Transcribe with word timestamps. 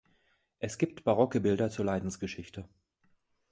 Es 0.57 0.79
gibt 0.79 1.03
barocke 1.03 1.39
Bilder 1.41 1.69
zur 1.69 1.85
Leidensgeschichte. 1.85 2.67